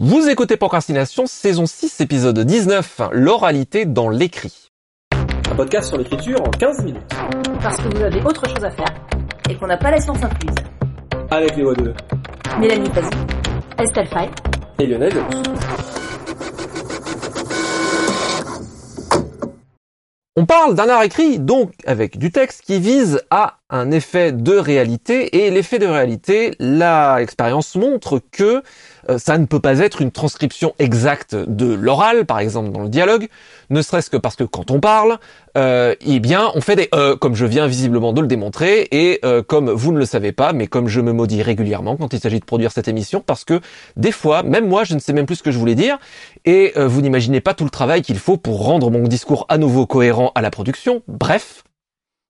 [0.00, 4.70] Vous écoutez Procrastination, saison 6, épisode 19, l'oralité dans l'écrit.
[5.50, 7.02] Un podcast sur l'écriture en 15 minutes.
[7.60, 8.94] Parce que vous avez autre chose à faire
[9.50, 10.54] et qu'on n'a pas la science incluse.
[11.32, 11.92] Avec les voix de
[12.60, 13.10] Mélanie Pazzi,
[13.76, 14.30] Estelle Fay
[14.78, 15.14] et Lionel.
[20.36, 24.56] On parle d'un art écrit, donc avec du texte, qui vise à un effet de
[24.56, 28.62] réalité, et l'effet de réalité, la expérience montre que
[29.10, 32.88] euh, ça ne peut pas être une transcription exacte de l'oral, par exemple dans le
[32.88, 33.28] dialogue,
[33.68, 35.18] ne serait-ce que parce que quand on parle,
[35.58, 39.18] euh, eh bien, on fait des euh, comme je viens visiblement de le démontrer, et
[39.24, 42.20] euh, comme vous ne le savez pas, mais comme je me maudis régulièrement quand il
[42.20, 43.60] s'agit de produire cette émission, parce que
[43.96, 45.98] des fois, même moi, je ne sais même plus ce que je voulais dire,
[46.46, 49.86] et vous n'imaginez pas tout le travail qu'il faut pour rendre mon discours à nouveau
[49.86, 51.02] cohérent à la production.
[51.06, 51.64] Bref,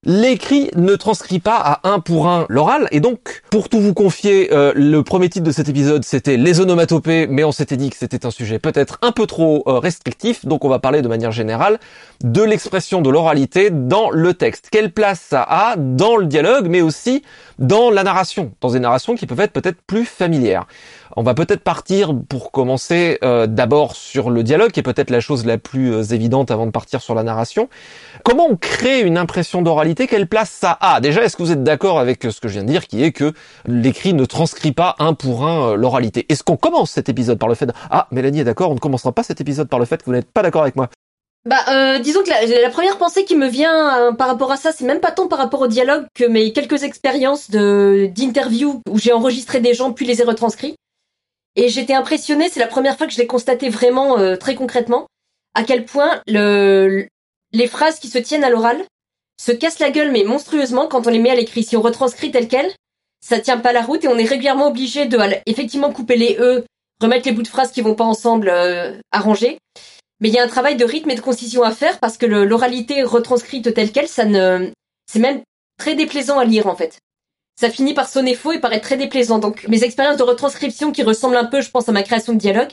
[0.05, 4.53] L'écrit ne transcrit pas à un pour un l'oral, et donc, pour tout vous confier,
[4.53, 7.97] euh, le premier titre de cet épisode, c'était les onomatopées, mais on s'était dit que
[7.97, 11.33] c'était un sujet peut-être un peu trop euh, restrictif, donc on va parler de manière
[11.33, 11.81] générale
[12.23, 14.69] de l'expression de l'oralité dans le texte.
[14.71, 17.25] Quelle place ça a dans le dialogue, mais aussi
[17.59, 20.69] dans la narration, dans des narrations qui peuvent être peut-être plus familières.
[21.21, 25.19] On va peut-être partir pour commencer euh, d'abord sur le dialogue, qui est peut-être la
[25.19, 27.69] chose la plus euh, évidente avant de partir sur la narration.
[28.23, 30.07] Comment on crée une impression d'oralité?
[30.07, 31.01] Quelle place ça a?
[31.01, 33.11] Déjà, est-ce que vous êtes d'accord avec ce que je viens de dire, qui est
[33.11, 33.33] que
[33.67, 36.25] l'écrit ne transcrit pas un pour un euh, l'oralité?
[36.29, 37.69] Est-ce qu'on commence cet épisode par le fait.
[37.91, 40.13] Ah, Mélanie est d'accord, on ne commencera pas cet épisode par le fait que vous
[40.13, 40.89] n'êtes pas d'accord avec moi
[41.47, 44.85] bah, euh, disons que la, première pensée qui me vient par rapport à ça, c'est
[44.85, 49.13] même pas tant par rapport au dialogue que mes quelques expériences de d'interview où j'ai
[49.13, 50.77] enregistré des gens puis les ai retranscrits.
[51.59, 55.09] Et j'étais impressionnée, c'est la première fois que je l'ai constaté vraiment euh, très concrètement,
[55.55, 57.09] à quel point le,
[57.53, 58.81] les phrases qui se tiennent à l'oral
[59.43, 61.65] se cassent la gueule mais monstrueusement quand on les met à l'écrit.
[61.65, 62.71] Si on retranscrit tel quel,
[63.21, 66.65] ça tient pas la route et on est régulièrement obligé de effectivement couper les e,
[67.01, 69.59] remettre les bouts de phrases qui vont pas ensemble, euh, arranger.
[70.21, 72.27] Mais il y a un travail de rythme et de concision à faire parce que
[72.27, 74.71] l'oralité retranscrite telle quelle, ça ne,
[75.11, 75.43] c'est même
[75.77, 77.01] très déplaisant à lire en fait
[77.59, 79.41] ça finit par sonner faux et paraître très déplaisant.
[79.41, 82.39] Donc mes expériences de retranscription qui ressemblent un peu, je pense, à ma création de
[82.39, 82.71] dialogue,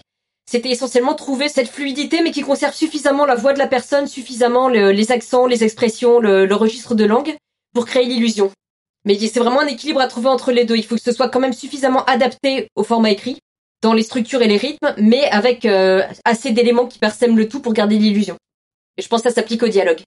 [0.47, 4.67] c'était essentiellement trouver cette fluidité, mais qui conserve suffisamment la voix de la personne, suffisamment
[4.67, 7.35] les accents, les expressions, le, registre de langue,
[7.73, 8.51] pour créer l'illusion.
[9.05, 10.75] Mais c'est vraiment un équilibre à trouver entre les deux.
[10.75, 13.39] Il faut que ce soit quand même suffisamment adapté au format écrit,
[13.81, 17.59] dans les structures et les rythmes, mais avec euh, assez d'éléments qui persèment le tout
[17.59, 18.37] pour garder l'illusion.
[18.97, 20.01] Et je pense que ça s'applique au dialogue.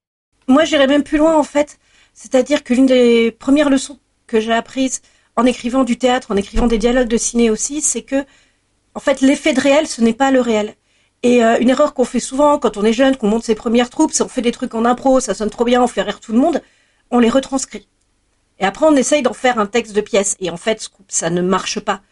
[0.46, 1.78] Moi, j'irais même plus loin, en fait.
[2.14, 5.02] C'est-à-dire que l'une des premières leçons que j'ai apprise
[5.34, 8.24] en écrivant du théâtre, en écrivant des dialogues de ciné aussi, c'est que,
[8.94, 10.74] en fait, l'effet de réel, ce n'est pas le réel.
[11.24, 13.90] Et euh, une erreur qu'on fait souvent quand on est jeune, qu'on monte ses premières
[13.90, 16.32] troupes, on fait des trucs en impro, ça sonne trop bien, on fait rire tout
[16.32, 16.62] le monde,
[17.10, 17.88] on les retranscrit.
[18.60, 20.36] Et après, on essaye d'en faire un texte de pièce.
[20.40, 22.02] Et en fait, ça ne marche pas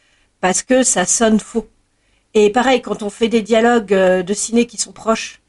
[0.40, 1.68] parce que ça sonne faux.
[2.34, 5.40] Et pareil, quand on fait des dialogues euh, de ciné qui sont proches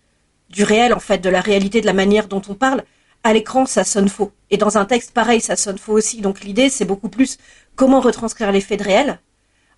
[0.49, 2.83] du réel, en fait, de la réalité, de la manière dont on parle,
[3.23, 4.31] à l'écran, ça sonne faux.
[4.49, 6.21] Et dans un texte pareil, ça sonne faux aussi.
[6.21, 7.37] Donc l'idée, c'est beaucoup plus
[7.75, 9.19] comment retranscrire les faits de réel,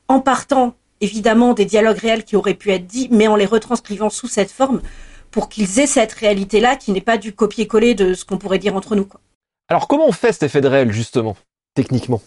[0.07, 4.09] en partant évidemment des dialogues réels qui auraient pu être dits, mais en les retranscrivant
[4.09, 4.81] sous cette forme,
[5.31, 8.75] pour qu'ils aient cette réalité-là qui n'est pas du copier-coller de ce qu'on pourrait dire
[8.75, 9.05] entre nous.
[9.05, 9.21] Quoi.
[9.69, 11.37] Alors comment on fait cet effet de réel, justement,
[11.75, 12.21] techniquement?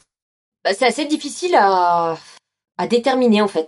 [0.64, 2.16] Bah, C'est assez difficile à,
[2.78, 3.66] à déterminer, en fait.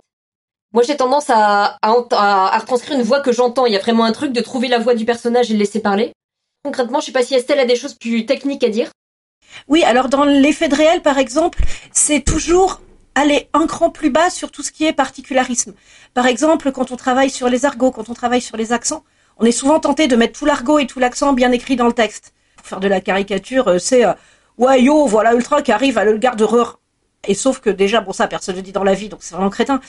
[0.73, 3.65] Moi, j'ai tendance à, à, à, retranscrire une voix que j'entends.
[3.65, 5.79] Il y a vraiment un truc de trouver la voix du personnage et le laisser
[5.79, 6.11] parler.
[6.65, 8.89] Concrètement, je sais pas si Estelle a des choses plus techniques à dire.
[9.67, 11.61] Oui, alors dans l'effet de réel, par exemple,
[11.91, 12.81] c'est toujours
[13.13, 15.75] aller un cran plus bas sur tout ce qui est particularisme.
[16.15, 19.03] Par exemple, quand on travaille sur les argots, quand on travaille sur les accents,
[19.37, 21.93] on est souvent tenté de mettre tout l'argot et tout l'accent bien écrit dans le
[21.93, 22.33] texte.
[22.57, 24.13] Pour faire de la caricature, euh, c'est euh,
[24.57, 26.79] ouais yo, voilà Ultra qui arrive à le garde-reur.
[27.27, 29.35] Et sauf que déjà, bon ça, personne ne le dit dans la vie, donc c'est
[29.35, 29.81] vraiment crétin.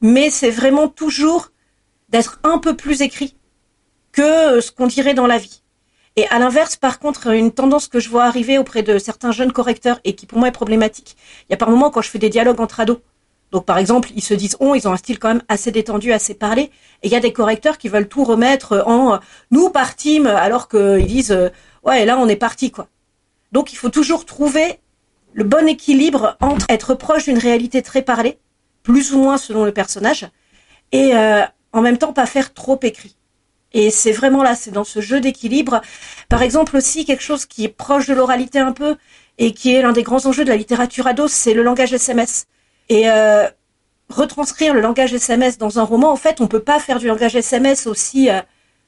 [0.00, 1.52] Mais c'est vraiment toujours
[2.08, 3.36] d'être un peu plus écrit
[4.10, 5.60] que ce qu'on dirait dans la vie.
[6.16, 9.50] Et à l'inverse, par contre, une tendance que je vois arriver auprès de certains jeunes
[9.50, 11.16] correcteurs et qui pour moi est problématique,
[11.48, 12.98] il y a par moments quand je fais des dialogues entre ados.
[13.50, 16.12] Donc par exemple, ils se disent on, ils ont un style quand même assez détendu,
[16.12, 16.62] assez parlé,
[17.02, 19.18] et il y a des correcteurs qui veulent tout remettre en
[19.50, 21.36] nous partîmes alors qu'ils disent
[21.84, 22.88] ouais là on est parti quoi.
[23.52, 24.80] Donc il faut toujours trouver
[25.32, 28.38] le bon équilibre entre être proche d'une réalité très parlée,
[28.82, 30.28] plus ou moins selon le personnage,
[30.92, 33.16] et euh, en même temps pas faire trop écrit.
[33.74, 35.82] Et c'est vraiment là, c'est dans ce jeu d'équilibre.
[36.28, 38.96] Par exemple aussi, quelque chose qui est proche de l'oralité un peu,
[39.38, 42.46] et qui est l'un des grands enjeux de la littérature ado, c'est le langage SMS.
[42.88, 43.48] Et euh,
[44.08, 47.34] retranscrire le langage SMS dans un roman, en fait, on peut pas faire du langage
[47.34, 48.40] SMS aussi euh,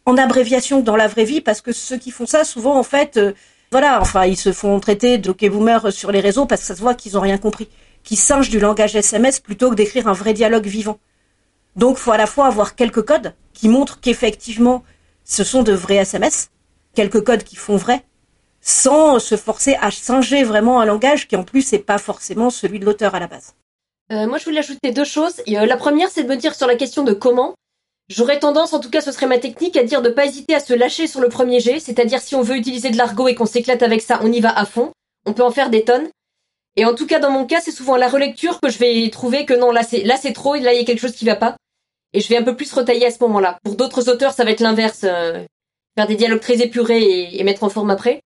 [0.04, 2.84] en abréviation que dans la vraie vie, parce que ceux qui font ça, souvent, en
[2.84, 3.32] fait, euh,
[3.72, 6.76] voilà, enfin, ils se font traiter de ok boomer sur les réseaux parce que ça
[6.76, 7.68] se voit qu'ils ont rien compris,
[8.04, 10.98] qu'ils singent du langage SMS plutôt que d'écrire un vrai dialogue vivant.
[11.76, 14.82] Donc, faut à la fois avoir quelques codes qui montrent qu'effectivement,
[15.24, 16.50] ce sont de vrais SMS,
[16.94, 18.04] quelques codes qui font vrai,
[18.60, 22.78] sans se forcer à singer vraiment un langage qui en plus n'est pas forcément celui
[22.78, 23.54] de l'auteur à la base.
[24.10, 25.42] Euh, moi, je voulais ajouter deux choses.
[25.48, 27.54] Euh, la première, c'est de me dire sur la question de comment.
[28.08, 30.60] J'aurais tendance, en tout cas, ce serait ma technique, à dire de pas hésiter à
[30.60, 31.80] se lâcher sur le premier jet.
[31.80, 34.56] C'est-à-dire, si on veut utiliser de l'argot et qu'on s'éclate avec ça, on y va
[34.56, 34.92] à fond.
[35.26, 36.08] On peut en faire des tonnes.
[36.76, 39.44] Et en tout cas, dans mon cas, c'est souvent la relecture que je vais trouver
[39.46, 41.24] que non, là c'est là c'est trop, et là il y a quelque chose qui
[41.24, 41.56] va pas.
[42.16, 43.58] Et je vais un peu plus retailler à ce moment-là.
[43.62, 45.44] Pour d'autres auteurs, ça va être l'inverse, euh,
[45.98, 48.22] faire des dialogues très épurés et, et, mettre en forme après.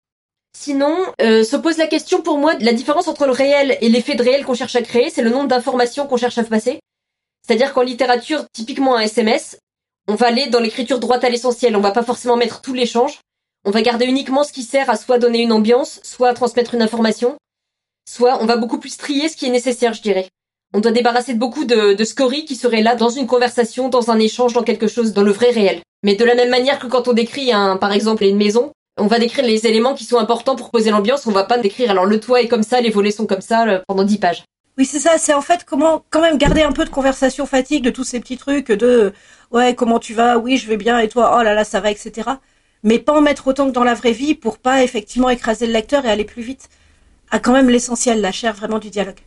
[0.56, 4.14] Sinon, euh, se pose la question pour moi, la différence entre le réel et l'effet
[4.14, 6.78] de réel qu'on cherche à créer, c'est le nombre d'informations qu'on cherche à passer.
[7.44, 9.58] C'est-à-dire qu'en littérature, typiquement un SMS,
[10.06, 13.18] on va aller dans l'écriture droite à l'essentiel, on va pas forcément mettre tout l'échange.
[13.64, 16.74] On va garder uniquement ce qui sert à soit donner une ambiance, soit à transmettre
[16.74, 17.36] une information,
[18.08, 20.28] soit on va beaucoup plus trier ce qui est nécessaire, je dirais.
[20.72, 24.10] On doit débarrasser de beaucoup de, de scories qui seraient là dans une conversation, dans
[24.10, 25.80] un échange, dans quelque chose, dans le vrai réel.
[26.02, 29.06] Mais de la même manière que quand on décrit un, par exemple, une maison, on
[29.06, 32.06] va décrire les éléments qui sont importants pour poser l'ambiance, on va pas décrire alors
[32.06, 34.44] le toit est comme ça, les volets sont comme ça euh, pendant dix pages.
[34.78, 37.84] Oui, c'est ça, c'est en fait comment quand même garder un peu de conversation fatigue
[37.84, 39.12] de tous ces petits trucs de
[39.50, 41.90] ouais, comment tu vas Oui, je vais bien et toi Oh là là, ça va
[41.90, 42.30] etc.
[42.82, 45.72] Mais pas en mettre autant que dans la vraie vie pour pas effectivement écraser le
[45.72, 46.68] lecteur et aller plus vite.
[47.30, 49.20] A quand même l'essentiel, la chair vraiment du dialogue.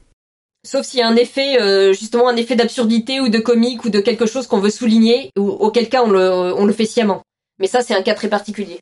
[0.65, 3.89] Sauf s'il y a un effet, euh, justement un effet d'absurdité ou de comique ou
[3.89, 7.21] de quelque chose qu'on veut souligner, ou auquel cas on le, on le fait sciemment.
[7.59, 8.79] Mais ça, c'est un cas très particulier.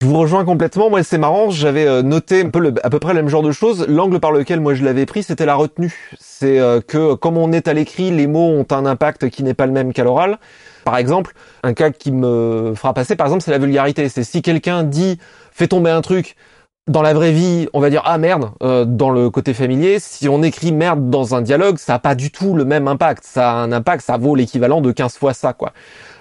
[0.00, 0.90] Je vous rejoins complètement.
[0.90, 1.50] Moi, c'est marrant.
[1.50, 3.84] J'avais euh, noté un peu le, à peu près le même genre de choses.
[3.88, 6.12] L'angle par lequel moi je l'avais pris, c'était la retenue.
[6.20, 9.54] C'est euh, que comme on est à l'écrit, les mots ont un impact qui n'est
[9.54, 10.38] pas le même qu'à l'oral.
[10.84, 11.34] Par exemple,
[11.64, 14.08] un cas qui me fera passer, par exemple, c'est la vulgarité.
[14.08, 15.18] C'est si quelqu'un dit
[15.50, 16.36] fait tomber un truc
[16.88, 19.98] dans la vraie vie, on va dire ah merde euh, dans le côté familier.
[20.00, 23.24] Si on écrit merde dans un dialogue, ça a pas du tout le même impact.
[23.24, 25.72] Ça a un impact, ça vaut l'équivalent de 15 fois ça, quoi.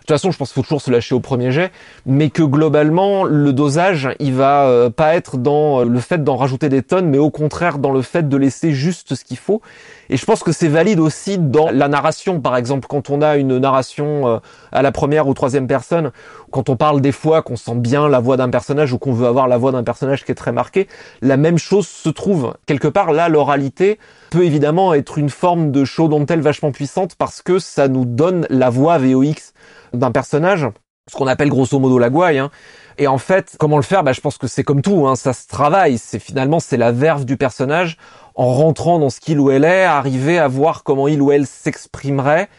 [0.07, 1.69] De toute façon, je pense qu'il faut toujours se lâcher au premier jet,
[2.05, 6.69] mais que globalement, le dosage, il va euh, pas être dans le fait d'en rajouter
[6.69, 9.61] des tonnes, mais au contraire dans le fait de laisser juste ce qu'il faut.
[10.09, 13.35] Et je pense que c'est valide aussi dans la narration, par exemple, quand on a
[13.35, 14.37] une narration euh,
[14.71, 16.13] à la première ou troisième personne,
[16.51, 19.27] quand on parle des fois qu'on sent bien la voix d'un personnage ou qu'on veut
[19.27, 20.87] avoir la voix d'un personnage qui est très marqué,
[21.21, 22.53] la même chose se trouve.
[22.65, 23.99] Quelque part, là, l'oralité
[24.29, 28.05] peut évidemment être une forme de show dont elle vachement puissante parce que ça nous
[28.05, 29.53] donne la voix VOX
[29.93, 30.67] d'un personnage,
[31.09, 32.39] ce qu'on appelle grosso modo la gouaille.
[32.39, 32.51] Hein.
[32.97, 34.03] Et en fait, comment le faire?
[34.03, 35.97] Bah, Je pense que c'est comme tout, hein, ça se travaille.
[35.97, 37.97] C'est finalement c'est la verve du personnage
[38.35, 41.47] en rentrant dans ce qu'il ou elle est, arriver à voir comment il ou elle
[41.47, 42.49] s'exprimerait.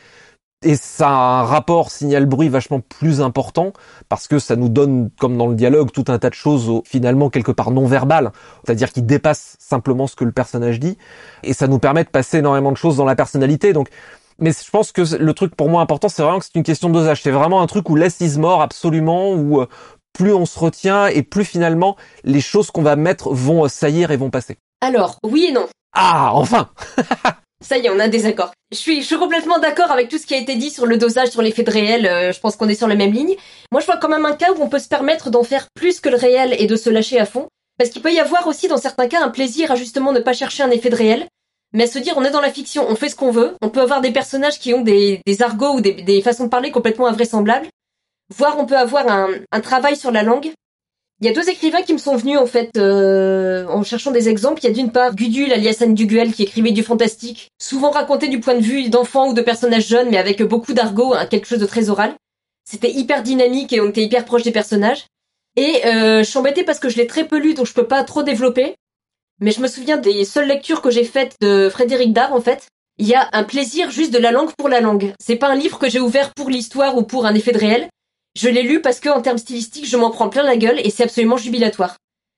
[0.65, 3.73] Et ça a un rapport signal-bruit vachement plus important
[4.09, 7.31] parce que ça nous donne, comme dans le dialogue, tout un tas de choses finalement
[7.31, 8.33] quelque part non verbales,
[8.65, 10.99] c'est-à-dire qui dépassent simplement ce que le personnage dit,
[11.45, 13.73] et ça nous permet de passer énormément de choses dans la personnalité.
[13.73, 13.89] Donc
[14.41, 16.89] mais je pense que le truc pour moi important, c'est vraiment que c'est une question
[16.89, 17.23] de dosage.
[17.23, 19.67] C'est vraiment un truc où less is more absolument, où euh,
[20.13, 24.11] plus on se retient et plus finalement les choses qu'on va mettre vont euh, saillir
[24.11, 24.57] et vont passer.
[24.81, 25.67] Alors, oui et non.
[25.93, 26.71] Ah, enfin
[27.61, 28.53] Ça y est, on a des accords.
[28.71, 30.97] Je suis, je suis complètement d'accord avec tout ce qui a été dit sur le
[30.97, 32.07] dosage, sur l'effet de réel.
[32.07, 33.35] Euh, je pense qu'on est sur la même ligne.
[33.73, 35.99] Moi, je vois quand même un cas où on peut se permettre d'en faire plus
[36.01, 37.49] que le réel et de se lâcher à fond.
[37.77, 40.33] Parce qu'il peut y avoir aussi dans certains cas un plaisir à justement ne pas
[40.33, 41.27] chercher un effet de réel
[41.73, 43.69] mais à se dire on est dans la fiction, on fait ce qu'on veut, on
[43.69, 47.69] peut avoir des personnages qui ont des, argots ou des, façons de parler complètement invraisemblables,
[48.35, 50.53] voire on peut avoir un, un, travail sur la langue.
[51.21, 54.29] Il y a deux écrivains qui me sont venus en fait euh, en cherchant des
[54.29, 54.61] exemples.
[54.63, 58.29] Il y a d'une part Gudule alias Anne Duguel qui écrivait du fantastique, souvent raconté
[58.29, 61.49] du point de vue d'enfants ou de personnages jeunes, mais avec beaucoup d'argot, hein, quelque
[61.49, 62.15] chose de très oral.
[62.65, 65.07] C'était hyper dynamique et on était hyper proche des personnages.
[65.57, 67.89] Et euh, je suis embêtée parce que je l'ai très peu lu, donc je peux
[67.89, 68.77] pas trop développer
[69.41, 72.67] mais je me souviens des seules lectures que j'ai faites de Frédéric Dard, en fait.
[72.99, 75.13] Il y a un plaisir juste de la langue pour la langue.
[75.21, 77.89] C'est pas un livre que j'ai ouvert pour l'histoire ou pour un effet de réel.
[78.37, 80.91] Je l'ai lu parce que, en termes stylistiques, je m'en prends plein la gueule et
[80.91, 81.97] c'est absolument jubilatoire.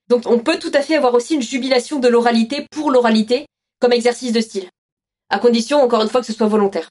[0.09, 3.47] Donc, on peut tout à fait avoir aussi une jubilation de l'oralité pour l'oralité
[3.81, 4.69] comme exercice de style.
[5.31, 6.91] À condition, encore une fois, que ce soit volontaire.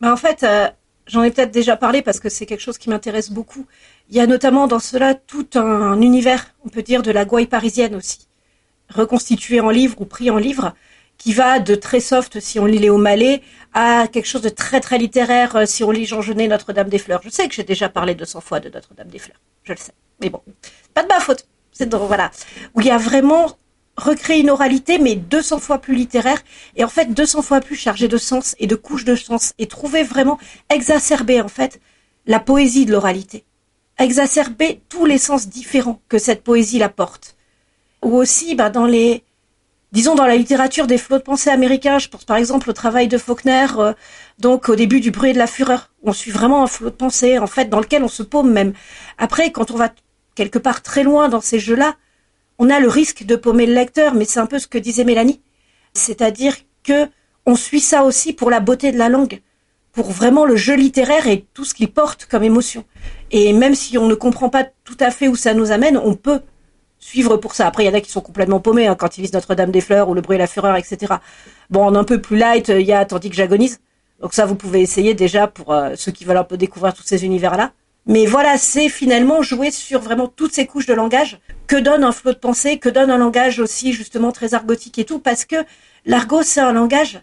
[0.00, 0.68] Mais en fait, euh,
[1.06, 3.64] j'en ai peut-être déjà parlé parce que c'est quelque chose qui m'intéresse beaucoup.
[4.10, 7.46] Il y a notamment dans cela tout un univers, on peut dire, de la gouaille
[7.46, 8.27] parisienne aussi
[8.88, 10.74] reconstitué en livre ou pris en livre,
[11.18, 13.42] qui va de très soft si on lit Léo Mallet
[13.74, 16.98] à quelque chose de très très littéraire euh, si on lit Jean Genet Notre-Dame des
[16.98, 17.20] Fleurs.
[17.24, 19.92] Je sais que j'ai déjà parlé 200 fois de Notre-Dame des Fleurs, je le sais.
[20.22, 20.40] Mais bon,
[20.94, 21.46] pas de ma faute.
[21.72, 22.30] C'est voilà
[22.74, 23.56] où il y a vraiment
[23.96, 26.42] recréé une oralité mais 200 fois plus littéraire
[26.76, 29.66] et en fait 200 fois plus chargé de sens et de couches de sens et
[29.66, 30.38] trouver vraiment
[30.70, 31.80] exacerber en fait
[32.26, 33.44] la poésie de l'oralité.
[33.98, 37.36] Exacerber tous les sens différents que cette poésie la porte
[38.02, 39.24] ou aussi bah, dans les
[39.92, 43.08] disons dans la littérature des flots de pensée américains, je pense par exemple au travail
[43.08, 43.92] de Faulkner, euh,
[44.38, 47.38] donc au début du bruit de la fureur, on suit vraiment un flot de pensée,
[47.38, 48.72] en fait, dans lequel on se paume même.
[49.16, 49.90] Après, quand on va
[50.34, 51.96] quelque part très loin dans ces jeux-là,
[52.58, 55.04] on a le risque de paumer le lecteur, mais c'est un peu ce que disait
[55.04, 55.40] Mélanie.
[55.94, 57.08] C'est-à-dire que
[57.46, 59.40] on suit ça aussi pour la beauté de la langue,
[59.92, 62.84] pour vraiment le jeu littéraire et tout ce qu'il porte comme émotion.
[63.30, 66.14] Et même si on ne comprend pas tout à fait où ça nous amène, on
[66.14, 66.42] peut
[66.98, 67.66] suivre pour ça.
[67.66, 69.80] Après, il y en a qui sont complètement paumés hein, quand ils lisent Notre-Dame des
[69.80, 71.14] Fleurs ou Le bruit et la fureur, etc.
[71.70, 73.80] Bon, en un peu plus light, il y a Tandis que j'agonise.
[74.20, 77.04] Donc ça, vous pouvez essayer déjà pour euh, ceux qui veulent un peu découvrir tous
[77.04, 77.72] ces univers-là.
[78.06, 82.12] Mais voilà, c'est finalement jouer sur vraiment toutes ces couches de langage que donne un
[82.12, 85.56] flot de pensée, que donne un langage aussi justement très argotique et tout, parce que
[86.06, 87.20] l'argot, c'est un langage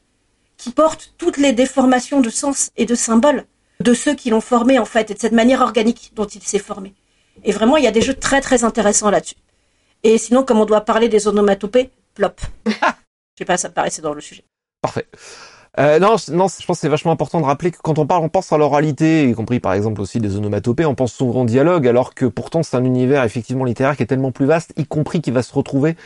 [0.58, 3.46] qui porte toutes les déformations de sens et de symboles
[3.80, 6.60] de ceux qui l'ont formé en fait, et de cette manière organique dont il s'est
[6.60, 6.94] formé.
[7.44, 9.36] Et vraiment, il y a des jeux très très intéressants là-dessus.
[10.06, 12.40] Et sinon, comme on doit parler des onomatopées, plop.
[12.68, 12.72] Je
[13.40, 14.46] sais pas, ça me paraissait dans le sujet.
[14.80, 15.08] Parfait.
[15.80, 18.24] Euh, non, non, je pense que c'est vachement important de rappeler que quand on parle,
[18.24, 21.46] on pense à l'oralité, y compris par exemple aussi des onomatopées, on pense souvent au
[21.46, 24.86] dialogue, alors que pourtant c'est un univers effectivement littéraire qui est tellement plus vaste, y
[24.86, 25.98] compris qui va se retrouver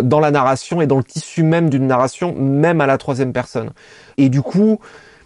[0.00, 3.72] dans la narration et dans le tissu même d'une narration, même à la troisième personne.
[4.16, 4.80] Et du coup,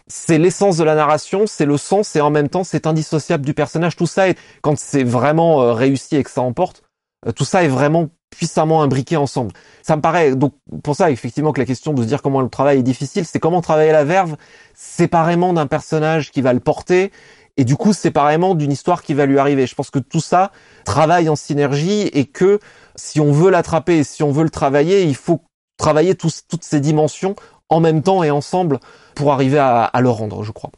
[0.09, 3.55] c'est l'essence de la narration, c'est le sens et en même temps c'est indissociable du
[3.55, 3.95] personnage.
[3.95, 6.83] Tout ça, est, quand c'est vraiment euh, réussi et que ça emporte,
[7.29, 9.53] euh, tout ça est vraiment puissamment imbriqué ensemble.
[9.83, 12.49] Ça me paraît donc pour ça effectivement que la question de se dire comment le
[12.49, 14.37] travail est difficile, c'est comment travailler la verve
[14.75, 17.13] séparément d'un personnage qui va le porter
[17.57, 19.67] et du coup séparément d'une histoire qui va lui arriver.
[19.67, 20.51] Je pense que tout ça
[20.85, 22.59] travaille en synergie et que
[22.97, 25.43] si on veut l'attraper et si on veut le travailler, il faut
[25.77, 27.37] travailler toutes ces dimensions
[27.69, 28.81] en même temps et ensemble
[29.15, 30.71] pour arriver à, à le rendre, je crois.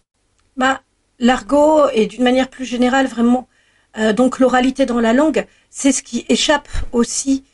[0.57, 0.81] Bah,
[1.21, 3.49] l'argot et d'une manière plus générale vraiment
[3.99, 7.45] euh, donc l'oralité dans la langue, c'est ce qui échappe aussi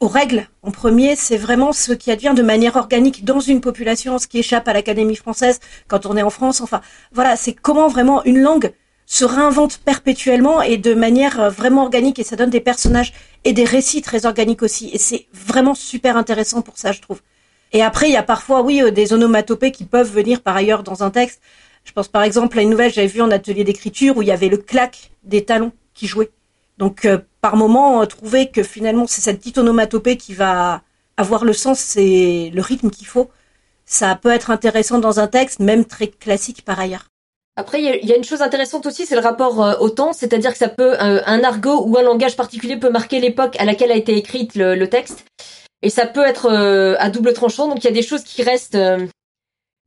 [0.00, 0.48] aux règles.
[0.62, 4.38] En premier, c'est vraiment ce qui advient de manière organique dans une population, ce qui
[4.38, 6.60] échappe à l'Académie française quand on est en France.
[6.60, 6.80] Enfin,
[7.12, 8.72] voilà, c'est comment vraiment une langue
[9.04, 13.12] se réinvente perpétuellement et de manière euh, vraiment organique et ça donne des personnages
[13.44, 14.88] et des récits très organiques aussi.
[14.92, 17.20] Et c'est vraiment super intéressant pour ça, je trouve.
[17.72, 20.82] Et après, il y a parfois, oui, euh, des onomatopées qui peuvent venir par ailleurs
[20.84, 21.40] dans un texte.
[21.84, 24.28] Je pense par exemple à une nouvelle que j'avais vue en atelier d'écriture où il
[24.28, 26.30] y avait le clac des talons qui jouait.
[26.78, 30.82] Donc euh, par moment, trouver que finalement c'est cette petite onomatopée qui va
[31.16, 33.30] avoir le sens et le rythme qu'il faut,
[33.84, 37.06] ça peut être intéressant dans un texte, même très classique par ailleurs.
[37.56, 40.52] Après, il y, a une chose intéressante aussi, c'est le rapport euh, au temps, c'est-à-dire
[40.52, 43.92] que ça peut euh, un argot ou un langage particulier peut marquer l'époque à laquelle
[43.92, 45.26] a été écrite le, texte,
[45.82, 46.48] et ça peut être
[46.98, 47.68] à double tranchant.
[47.68, 48.78] Donc il y a des choses qui restent.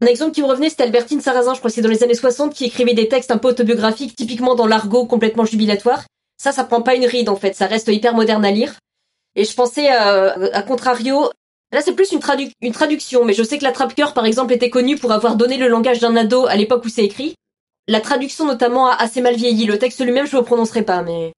[0.03, 2.13] Un exemple qui me revenait, c'était Albertine Sarrazin, je crois que c'est dans les années
[2.13, 6.03] 60, qui écrivait des textes un peu autobiographiques, typiquement dans l'argot complètement jubilatoire.
[6.37, 8.75] Ça, ça prend pas une ride en fait, ça reste hyper moderne à lire.
[9.37, 11.29] Et je pensais euh, à contrario,
[11.71, 12.19] là c'est plus une,
[12.73, 15.69] traduction, mais je sais que la Trapcœur par exemple était connue pour avoir donné le
[15.69, 17.35] langage d'un ado à l'époque où c'est écrit.
[17.87, 19.65] La traduction notamment a assez mal vieilli.
[19.65, 21.31] Le texte lui-même je le prononcerai pas, mais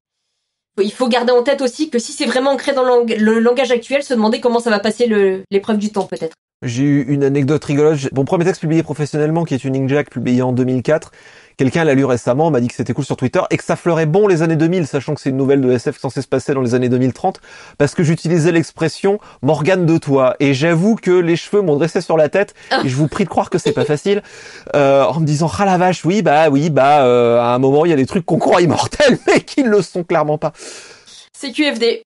[0.82, 4.02] il faut garder en tête aussi que si c'est vraiment ancré dans le langage actuel,
[4.02, 5.06] se demander comment ça va passer
[5.52, 6.34] l'épreuve du temps peut-être.
[6.66, 8.12] J'ai eu une anecdote rigolote.
[8.12, 11.12] Mon premier texte publié professionnellement, qui est une Inkjack publié en 2004,
[11.58, 14.08] quelqu'un l'a lu récemment, m'a dit que c'était cool sur Twitter et que ça fleurait
[14.08, 16.62] bon les années 2000, sachant que c'est une nouvelle de SF censée se passer dans
[16.62, 17.40] les années 2030,
[17.78, 20.36] parce que j'utilisais l'expression Morgane de toi.
[20.40, 23.30] Et j'avoue que les cheveux m'ont dressé sur la tête et je vous prie de
[23.30, 24.24] croire que c'est pas facile,
[24.76, 27.86] euh, en me disant ah la vache, oui bah oui bah euh, à un moment
[27.86, 30.52] il y a des trucs qu'on croit immortels mais qui ne le sont clairement pas.
[31.38, 32.02] C'est QFD.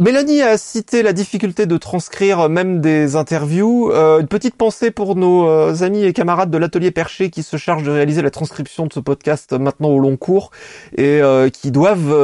[0.00, 3.90] Mélanie a cité la difficulté de transcrire même des interviews.
[3.90, 7.56] Euh, une petite pensée pour nos euh, amis et camarades de l'atelier Perché qui se
[7.56, 10.52] chargent de réaliser la transcription de ce podcast maintenant au long cours
[10.96, 12.14] et euh, qui doivent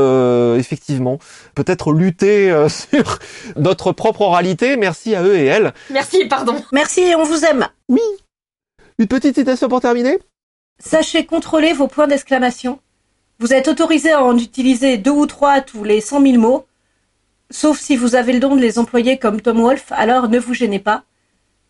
[0.56, 1.18] effectivement
[1.56, 3.18] peut-être lutter sur
[3.56, 4.76] notre propre oralité.
[4.76, 5.74] Merci à eux et elles.
[5.90, 6.62] Merci, pardon.
[6.70, 7.66] Merci et on vous aime.
[7.88, 8.02] Oui.
[9.00, 10.20] Une petite citation pour terminer.
[10.78, 12.78] Sachez contrôler vos points d'exclamation.
[13.40, 16.66] Vous êtes autorisé à en utiliser deux ou trois tous les cent mille mots
[17.50, 20.54] Sauf si vous avez le don de les employer comme Tom Wolfe, alors ne vous
[20.54, 21.02] gênez pas.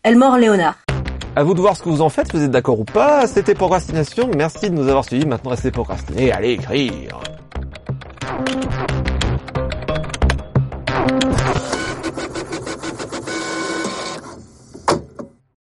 [0.03, 0.77] Elle mord Léonard.
[1.35, 3.27] À vous de voir ce que vous en faites, vous êtes d'accord ou pas.
[3.27, 4.29] C'était Procrastination.
[4.35, 5.25] Merci de nous avoir suivis.
[5.25, 6.31] Maintenant, restez procrastinés.
[6.31, 7.19] Allez écrire.